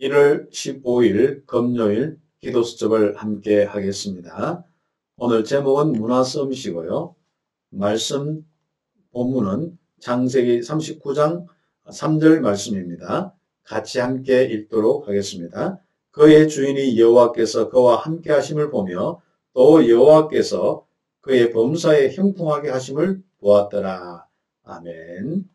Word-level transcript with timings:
1월 0.00 0.48
15일 0.52 1.44
금요일 1.44 2.18
기도 2.40 2.62
수첩을 2.62 3.16
함께 3.16 3.64
하겠습니다. 3.64 4.64
오늘 5.16 5.42
제목은 5.42 5.92
문화서밋이고요. 5.92 7.16
말씀 7.70 8.46
본문은 9.10 9.76
창세기 9.98 10.60
39장 10.60 11.46
3절 11.86 12.38
말씀입니다. 12.40 13.34
같이 13.64 13.98
함께 13.98 14.44
읽도록 14.44 15.08
하겠습니다. 15.08 15.82
그의 16.12 16.48
주인이 16.48 16.98
여호와께서 16.98 17.68
그와 17.68 17.96
함께 17.96 18.30
하심을 18.30 18.70
보며 18.70 19.20
또 19.52 19.88
여호와께서 19.88 20.86
그의 21.22 21.50
범사에 21.50 22.14
형통하게 22.14 22.70
하심을 22.70 23.20
보았더라. 23.40 24.26
아멘. 24.62 25.48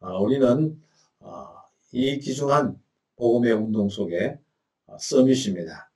아, 0.00 0.18
우리는 0.18 0.82
아, 1.20 1.62
이 1.92 2.18
귀중한 2.18 2.80
복음의 3.16 3.52
운동 3.52 3.88
속에 3.88 4.38
어, 4.86 4.96
서밋입니다. 4.98 5.90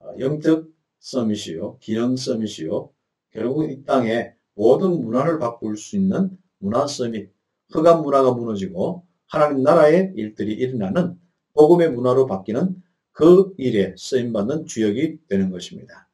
어, 0.00 0.14
영적 0.18 0.68
서밋이요, 1.00 1.78
기능 1.80 2.16
서밋이요, 2.16 2.90
결국 3.30 3.70
이 3.70 3.84
땅에 3.84 4.32
모든 4.54 5.00
문화를 5.00 5.38
바꿀 5.38 5.76
수 5.76 5.96
있는 5.96 6.30
문화 6.58 6.86
서밋, 6.86 7.32
흑암 7.70 8.02
문화가 8.02 8.32
무너지고 8.32 9.06
하나님 9.26 9.62
나라의 9.62 10.12
일들이 10.14 10.52
일어나는 10.52 11.18
복음의 11.54 11.90
문화로 11.92 12.26
바뀌는 12.26 12.82
그 13.12 13.52
일에 13.58 13.94
쓰임받는 13.96 14.66
주역이 14.66 15.26
되는 15.28 15.50
것입니다. 15.50 16.08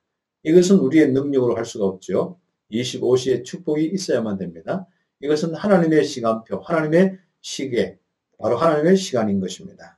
이것은 0.44 0.78
우리의 0.78 1.12
능력으로 1.12 1.56
할 1.56 1.64
수가 1.64 1.84
없죠. 1.84 2.38
25시의 2.70 3.44
축복이 3.44 3.86
있어야만 3.86 4.38
됩니다. 4.38 4.86
이것은 5.20 5.54
하나님의 5.54 6.04
시간표, 6.04 6.58
하나님의 6.58 7.18
시계, 7.40 7.98
바로 8.38 8.56
하나님의 8.56 8.96
시간인 8.96 9.40
것입니다. 9.40 9.97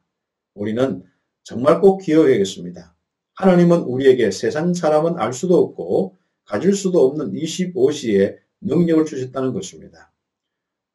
우리는 0.54 1.04
정말 1.42 1.80
꼭 1.80 1.98
기억해야겠습니다. 1.98 2.94
하나님은 3.34 3.80
우리에게 3.82 4.30
세상 4.30 4.74
사람은 4.74 5.18
알 5.18 5.32
수도 5.32 5.58
없고 5.58 6.18
가질 6.44 6.74
수도 6.74 7.06
없는 7.06 7.32
25시의 7.32 8.38
능력을 8.60 9.04
주셨다는 9.06 9.52
것입니다. 9.52 10.12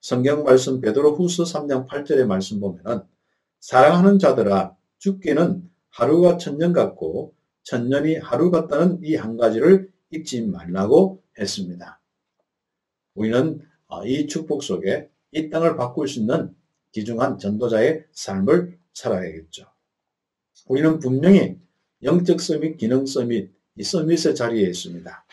성경 0.01 0.43
말씀 0.43 0.81
베드로 0.81 1.15
후서 1.15 1.43
3장 1.43 1.87
8절의 1.87 2.25
말씀 2.25 2.59
보면은 2.59 3.01
사랑하는 3.59 4.19
자들아 4.19 4.75
죽기는 4.99 5.67
하루가 5.89 6.37
천년 6.37 6.73
같고 6.73 7.33
천년이 7.63 8.17
하루 8.17 8.51
같다는 8.51 8.99
이 9.01 9.15
한 9.15 9.37
가지를 9.37 9.91
잊지 10.11 10.43
말라고 10.43 11.23
했습니다. 11.39 11.99
우리는 13.15 13.61
이 14.05 14.27
축복 14.27 14.61
속에 14.61 15.09
이 15.31 15.49
땅을 15.49 15.75
바꿀 15.75 16.07
수 16.07 16.19
있는 16.19 16.53
귀중한 16.91 17.39
전도자의 17.39 18.05
삶을 18.11 18.77
살아야겠죠. 18.95 19.65
우리는 20.67 20.99
분명히 20.99 21.57
영적 22.01 22.41
서밋, 22.41 22.77
기능 22.77 23.05
서밋, 23.05 23.51
이 23.77 23.83
서밋의 23.83 24.35
자리에 24.35 24.67
있습니다. 24.67 25.25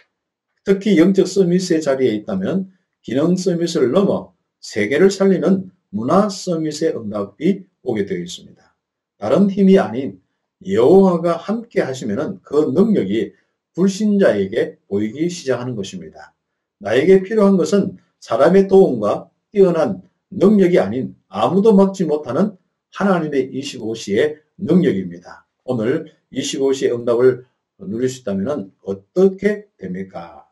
특히 0.65 0.99
영적 0.99 1.27
서밋의 1.27 1.81
자리에 1.81 2.13
있다면 2.17 2.73
기능 3.03 3.37
서밋을 3.37 3.91
넘어 3.93 4.35
세계를 4.61 5.11
살리는 5.11 5.71
문화 5.91 6.29
서밋의 6.29 6.97
응답이 6.97 7.65
오게 7.83 8.07
되어 8.07 8.19
있습니다. 8.19 8.77
다른 9.19 9.51
힘이 9.51 9.79
아닌 9.79 10.21
여호와가 10.67 11.37
함께 11.37 11.81
하시면 11.81 12.41
그 12.43 12.73
능력이 12.75 13.33
불신자에게 13.75 14.79
보이기 14.89 15.31
시작하는 15.31 15.75
것입니다. 15.75 16.35
나에게 16.79 17.23
필요한 17.23 17.57
것은 17.57 17.97
사람의 18.21 18.69
도움과 18.69 19.31
뛰어난 19.51 20.03
능력이 20.31 20.79
아닌 20.79 21.17
아무도 21.29 21.75
막지 21.75 22.05
못하는 22.05 22.57
하나님의 22.95 23.51
25시의 23.53 24.39
능력입니다. 24.59 25.47
오늘 25.65 26.13
25시의 26.33 26.95
응답을 26.95 27.47
누릴 27.79 28.09
수 28.09 28.21
있다면 28.21 28.73
어떻게 28.83 29.67
됩니까? 29.77 30.47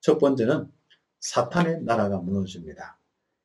첫 0.00 0.18
번째는 0.18 0.68
사탄의 1.20 1.82
나라가 1.82 2.18
무너집니다. 2.18 2.98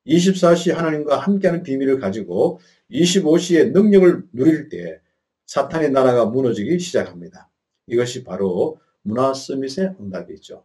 24시 0.08 0.74
하나님과 0.74 1.18
함께하는 1.18 1.64
비밀을 1.64 2.00
가지고 2.00 2.60
25시의 2.92 3.72
능력을 3.72 4.28
누릴 4.34 4.70
때 4.70 5.00
사탄의 5.46 5.92
나라가 5.92 6.26
무너지기 6.26 6.80
시작합니다. 6.80 7.50
이것이 7.88 8.24
바로 8.24 8.80
문화 9.02 9.34
서밋의 9.34 9.96
응답이죠. 10.00 10.64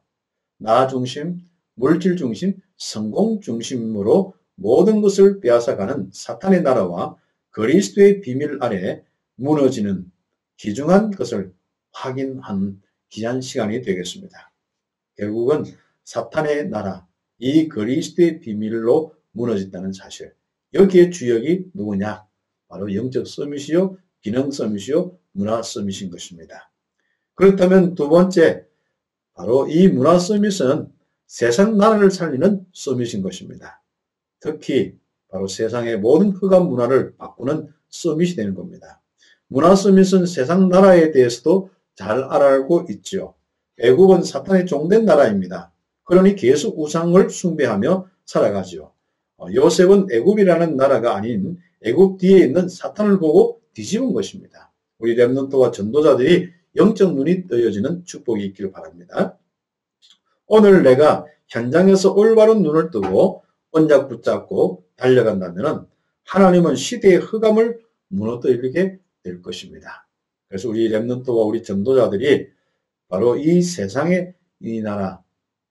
나 0.58 0.86
중심, 0.86 1.40
물질 1.74 2.16
중심, 2.16 2.54
성공 2.76 3.40
중심으로 3.40 4.34
모든 4.56 5.00
것을 5.00 5.40
빼앗아가는 5.40 6.10
사탄의 6.12 6.62
나라와 6.62 7.16
그리스도의 7.54 8.20
비밀 8.20 8.58
아래 8.60 9.04
무너지는 9.36 10.10
귀중한 10.56 11.12
것을 11.12 11.52
확인한 11.92 12.82
귀한 13.10 13.40
시간이 13.40 13.82
되겠습니다. 13.82 14.52
결국은 15.16 15.64
사탄의 16.02 16.68
나라, 16.68 17.06
이 17.38 17.68
그리스도의 17.68 18.40
비밀로 18.40 19.14
무너졌다는 19.32 19.92
사실. 19.92 20.34
여기에 20.72 21.10
주역이 21.10 21.70
누구냐? 21.74 22.26
바로 22.66 22.92
영적 22.92 23.26
서밋이요, 23.26 23.98
기능 24.20 24.50
서밋이요, 24.50 25.16
문화 25.32 25.62
서밋인 25.62 26.10
것입니다. 26.10 26.72
그렇다면 27.34 27.94
두 27.94 28.08
번째, 28.08 28.66
바로 29.34 29.68
이 29.68 29.86
문화 29.86 30.18
서밋은 30.18 30.92
세상 31.28 31.76
나라를 31.76 32.10
살리는 32.10 32.66
서밋인 32.72 33.22
것입니다. 33.22 33.80
특히 34.40 34.98
바로 35.34 35.48
세상의 35.48 35.98
모든 35.98 36.30
흑암 36.30 36.68
문화를 36.68 37.16
바꾸는 37.16 37.66
서밋이 37.88 38.36
되는 38.36 38.54
겁니다. 38.54 39.02
문화 39.48 39.74
서밋은 39.74 40.26
세상 40.26 40.68
나라에 40.68 41.10
대해서도 41.10 41.70
잘 41.96 42.22
알고 42.22 42.86
있죠. 42.90 43.34
애국은 43.80 44.22
사탄의 44.22 44.66
종된 44.66 45.04
나라입니다. 45.04 45.72
그러니 46.04 46.36
계속 46.36 46.78
우상을 46.78 47.28
숭배하며 47.28 48.06
살아가죠. 48.24 48.92
어, 49.38 49.46
요셉은 49.52 50.06
애굽이라는 50.12 50.76
나라가 50.76 51.16
아닌 51.16 51.58
애굽 51.82 52.18
뒤에 52.18 52.38
있는 52.38 52.68
사탄을 52.68 53.18
보고 53.18 53.60
뒤집은 53.72 54.12
것입니다. 54.12 54.72
우리 54.98 55.16
랩런트와 55.16 55.72
전도자들이 55.72 56.50
영적 56.76 57.16
눈이 57.16 57.48
떠여지는 57.48 58.04
축복이 58.04 58.44
있기를 58.44 58.70
바랍니다. 58.70 59.36
오늘 60.46 60.84
내가 60.84 61.26
현장에서 61.48 62.12
올바른 62.12 62.62
눈을 62.62 62.92
뜨고 62.92 63.42
언약 63.72 64.08
붙잡고 64.08 64.83
달려간다면 64.96 65.86
하나님은 66.24 66.76
시대의 66.76 67.18
흑암을 67.18 67.80
무너뜨리게 68.08 68.98
될 69.22 69.42
것입니다. 69.42 70.06
그래서 70.48 70.68
우리 70.68 70.88
랩런트와 70.88 71.46
우리 71.46 71.62
전도자들이 71.62 72.48
바로 73.08 73.36
이 73.36 73.62
세상의 73.62 74.34
이 74.60 74.80
나라, 74.80 75.22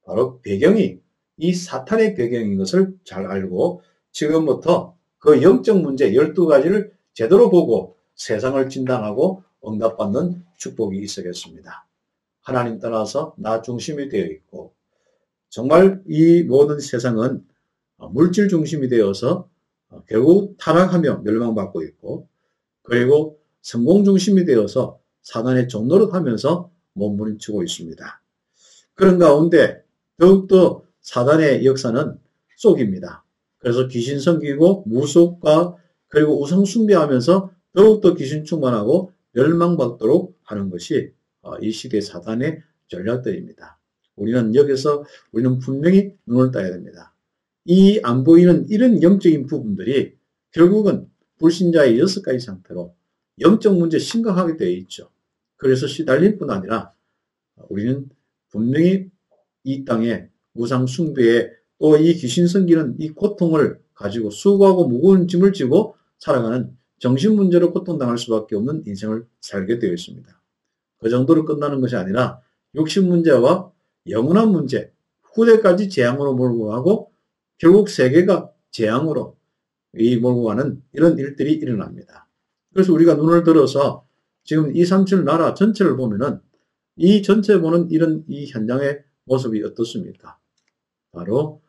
바로 0.06 0.40
배경이 0.42 1.00
이 1.38 1.54
사탄의 1.54 2.16
배경인 2.16 2.58
것을 2.58 2.98
잘 3.04 3.26
알고 3.26 3.82
지금부터 4.12 4.98
그 5.18 5.42
영적 5.42 5.82
문제 5.82 6.12
12가지를 6.12 6.92
제대로 7.14 7.50
보고 7.50 7.98
세상을 8.16 8.70
진단하고 8.70 9.44
응답받는 9.66 10.44
축복이 10.58 11.00
있어야겠습니다. 11.00 11.88
하나님 12.42 12.80
떠나서 12.80 13.36
나 13.38 13.62
중심이 13.62 14.10
되어 14.10 14.26
있고 14.26 14.74
정말 15.50 16.02
이 16.08 16.44
모든 16.44 16.80
세상은 16.80 17.46
물질 18.10 18.48
중심이 18.50 18.90
되어서 18.90 19.50
어, 19.90 20.04
결국 20.08 20.58
타락하며 20.58 21.22
멸망받고 21.24 21.84
있고 21.84 22.28
그리고 22.82 23.40
성공 23.62 24.04
중심이 24.04 24.46
되어서 24.46 25.00
사단의 25.22 25.70
종노릇 25.70 26.14
하면서 26.14 26.70
몸부림치고 26.94 27.64
있습니다. 27.64 28.22
그런 28.94 29.18
가운데 29.18 29.84
더욱더 30.20 30.84
사단의 31.02 31.66
역사는 31.66 32.20
쏙입니다. 32.58 33.24
그래서 33.60 33.88
귀신 33.88 34.20
섬기고 34.20 34.84
무속과 34.88 35.78
그리고 36.08 36.42
우상 36.42 36.66
숭배하면서 36.66 37.52
더욱더 37.74 38.14
귀신 38.16 38.44
충만하고 38.44 39.14
멸망받도록 39.32 40.38
하는 40.44 40.70
것이 40.70 41.12
어, 41.42 41.58
이 41.58 41.72
시대 41.72 42.02
사단의 42.02 42.62
전략들입니다. 42.88 43.80
우리는 44.16 44.54
여기서 44.54 45.04
우리는 45.32 45.58
분명히 45.60 46.16
눈을 46.26 46.52
따야 46.52 46.70
됩니다. 46.70 47.13
이 47.66 48.00
안 48.04 48.24
보이는 48.24 48.68
이런 48.70 49.02
영적인 49.02 49.46
부분들이 49.48 50.16
결국은 50.52 51.08
불신자의 51.40 52.00
여섯 52.00 52.22
가지 52.22 52.40
상태로 52.40 52.94
영적 53.40 53.78
문제 53.78 54.00
심각하게 54.00 54.58
되어 54.58 54.70
있죠. 54.70 55.10
그래서 55.56 55.88
시달릴 55.88 56.38
뿐 56.38 56.52
아니라 56.52 56.94
우리는 57.70 58.10
분명히 58.50 59.10
이 59.64 59.86
땅에 59.86 60.28
우상 60.54 60.88
숭배에 60.88 61.50
또 61.80 61.98
이 61.98 62.14
귀신 62.14 62.48
섬기는 62.48 62.96
이 63.00 63.10
고통을 63.10 63.80
가지고 63.94 64.30
수고하고 64.30 64.88
무거운 64.88 65.28
짐을 65.28 65.52
지고 65.54 65.96
살아가는 66.18 66.76
정신 67.00 67.36
문제로 67.36 67.74
고통당할 67.74 68.18
수밖에 68.18 68.56
없는 68.56 68.84
인생을 68.88 69.26
살게 69.42 69.80
되어 69.80 69.92
있습니다. 69.92 70.42
그 71.00 71.10
정도로 71.10 71.44
끝나는 71.44 71.82
것이 71.82 71.98
아니라 71.98 72.40
육신 72.76 73.08
문제와 73.10 73.70
영원한 74.08 74.52
문제, 74.52 74.94
후대까지 75.34 75.90
재앙으로 75.90 76.36
몰고 76.36 76.68
가고 76.68 77.12
결국 77.64 77.88
세계가 77.88 78.52
재앙으로 78.72 79.38
이 79.98 80.18
몰고 80.18 80.44
가는 80.44 80.84
이런 80.92 81.18
일들이 81.18 81.54
일어납니다. 81.54 82.28
그래서 82.74 82.92
우리가 82.92 83.14
눈을 83.14 83.46
들어서 83.46 84.06
지금 84.44 84.76
237 84.76 85.24
나라 85.24 85.54
전체를 85.54 85.96
보면은 85.96 86.42
이 86.98 87.22
전체 87.22 87.58
보는 87.62 87.90
이런 87.90 88.26
이 88.28 88.48
현장의 88.48 89.02
모습이 89.24 89.64
어떻습니까? 89.64 90.38
바로 91.14 91.62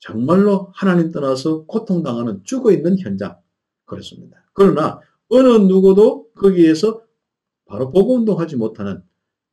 정말로 0.00 0.70
하나님 0.74 1.12
떠나서 1.12 1.64
고통당하는 1.64 2.42
죽어 2.44 2.70
있는 2.70 2.98
현장. 2.98 3.38
그렇습니다. 3.86 4.44
그러나 4.52 5.00
어느 5.30 5.48
누구도 5.48 6.30
거기에서 6.34 7.02
바로 7.64 7.90
복음운동하지 7.90 8.56
못하는 8.56 9.02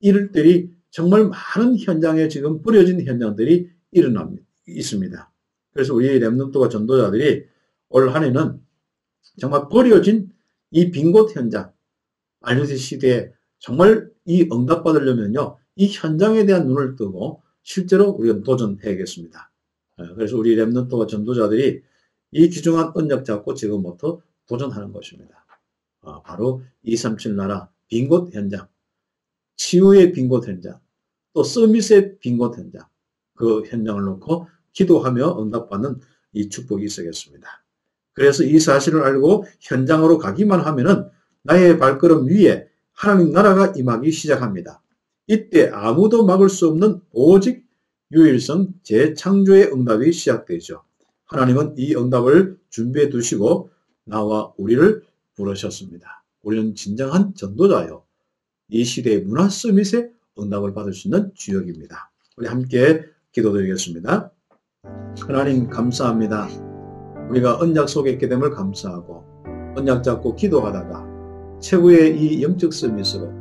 이들이 0.02 0.72
정말 0.90 1.30
많은 1.30 1.78
현장에 1.80 2.28
지금 2.28 2.62
뿌려진 2.62 3.00
현장들이 3.02 3.70
일어납니다. 3.92 4.46
있습니다. 4.68 5.32
그래서 5.76 5.94
우리 5.94 6.08
랩런트와 6.22 6.72
전도자들이 6.72 7.46
올 7.90 8.10
한해는 8.10 8.62
정말 9.38 9.68
버려진 9.68 10.32
이 10.72 10.90
빈곳 10.90 11.36
현장, 11.36 11.74
알려진 12.40 12.78
시대에 12.78 13.34
정말 13.60 14.10
이 14.24 14.48
응답받으려면요, 14.50 15.58
이 15.76 15.88
현장에 15.88 16.46
대한 16.46 16.66
눈을 16.68 16.96
뜨고 16.96 17.44
실제로 17.62 18.10
우리가 18.12 18.42
도전해야겠습니다. 18.42 19.52
예, 20.00 20.14
그래서 20.16 20.38
우리 20.38 20.56
랩런트와 20.56 21.10
전도자들이 21.10 21.82
이 22.32 22.50
귀중한 22.50 22.94
언약 22.96 23.26
잡고 23.26 23.54
지금부터 23.54 24.22
도전하는 24.48 24.94
것입니다. 24.94 25.46
아, 26.04 26.22
바로 26.22 26.64
237 26.84 27.36
나라 27.36 27.70
빈곳 27.90 28.34
현장, 28.34 28.70
치유의 29.58 30.14
빈곳 30.14 30.48
현장, 30.48 30.80
또 31.34 31.44
서밋의 31.44 32.20
빈곳 32.20 32.58
현장, 32.58 32.88
그 33.34 33.64
현장을 33.66 34.02
놓고 34.02 34.48
기도하며 34.76 35.42
응답받는 35.42 36.00
이 36.34 36.50
축복이 36.50 36.86
있어야겠습니다. 36.86 37.64
그래서 38.14 38.44
이 38.44 38.60
사실을 38.60 39.04
알고 39.04 39.46
현장으로 39.60 40.20
가기만 40.20 40.62
하면은 40.62 41.10
나의 41.44 41.80
발걸음 41.80 42.28
위에 42.28 42.68
하나님 42.94 43.32
나라가 43.32 43.74
임하기 43.76 44.12
시작합니다. 44.12 44.82
이때 45.28 45.70
아무도 45.70 46.26
막을 46.26 46.50
수 46.50 46.68
없는 46.68 47.02
오직 47.12 47.66
유일성 48.12 48.74
재창조의 48.84 49.74
응답이 49.74 50.12
시작되죠. 50.14 50.84
하나님은 51.26 51.76
이 51.78 51.96
응답을 51.96 52.58
준비해 52.70 53.10
두시고 53.10 53.70
나와 54.06 54.54
우리를 54.58 55.04
부르셨습니다. 55.36 56.24
우리는 56.44 56.76
진정한 56.76 57.34
전도자요. 57.34 58.04
이 58.70 58.84
시대의 58.84 59.22
문화 59.24 59.50
서밋에 59.50 60.12
응답을 60.40 60.74
받을 60.74 60.94
수 60.94 61.08
있는 61.08 61.32
주역입니다. 61.34 62.12
우리 62.38 62.48
함께 62.48 63.04
기도드리겠습니다. 63.32 64.32
하나님 65.28 65.70
감사합니다. 65.70 66.48
우리가 67.30 67.60
언약 67.60 67.90
속에 67.90 68.12
있게 68.12 68.28
됨을 68.28 68.52
감사하고 68.52 69.24
언약 69.78 70.04
잡고 70.04 70.36
기도하다가 70.36 71.06
최후의 71.60 72.20
이 72.20 72.44
영적 72.44 72.74
서밋으로 72.74 73.32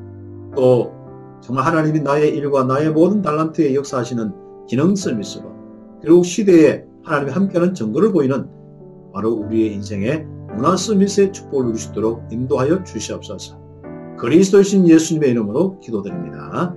또 0.57 0.93
정말 1.41 1.67
하나님이 1.67 2.01
나의 2.01 2.35
일과 2.35 2.65
나의 2.65 2.91
모든 2.91 3.21
달란트에 3.21 3.75
역사하시는 3.75 4.67
기능 4.67 4.95
서밋으로 4.95 5.53
그리고 6.01 6.23
시대에 6.23 6.85
하나님이 7.03 7.33
함께하는 7.33 7.75
증거를 7.75 8.13
보이는 8.13 8.49
바로 9.13 9.33
우리의 9.33 9.75
인생의 9.75 10.27
문화 10.57 10.77
서밋의 10.77 11.33
축복을 11.33 11.75
있도록 11.77 12.23
인도하여 12.31 12.85
주시옵소서. 12.85 13.61
그리스도신 14.19 14.89
예수님의 14.89 15.31
이름으로 15.31 15.81
기도드립니다. 15.81 16.75